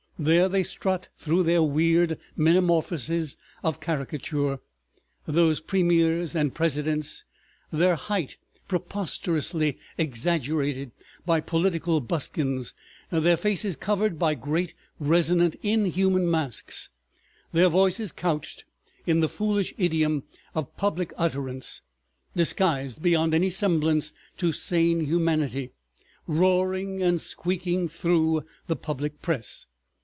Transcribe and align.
There 0.19 0.47
they 0.47 0.61
strut 0.61 1.07
through 1.17 1.41
their 1.41 1.63
weird 1.63 2.19
metamorphoses 2.35 3.37
of 3.63 3.79
caricature, 3.79 4.59
those 5.25 5.61
premiers 5.61 6.35
and 6.35 6.53
presidents, 6.53 7.23
their 7.71 7.95
height 7.95 8.37
preposterously 8.67 9.79
exaggerated 9.97 10.91
by 11.25 11.39
political 11.41 12.01
buskins, 12.01 12.75
their 13.09 13.35
faces 13.35 13.75
covered 13.75 14.19
by 14.19 14.35
great 14.35 14.75
resonant 14.99 15.55
inhuman 15.63 16.29
masks, 16.29 16.91
their 17.51 17.69
voices 17.69 18.11
couched 18.11 18.63
in 19.07 19.21
the 19.21 19.27
foolish 19.27 19.73
idiom 19.79 20.21
of 20.53 20.77
public 20.77 21.11
utterance, 21.17 21.81
disguised 22.35 23.01
beyond 23.01 23.33
any 23.33 23.49
semblance 23.49 24.13
to 24.37 24.51
sane 24.51 25.03
humanity, 25.03 25.71
roaring 26.27 27.01
and 27.01 27.19
squeaking 27.21 27.87
through 27.87 28.45
the 28.67 28.75
public 28.75 29.23
press. 29.23 29.65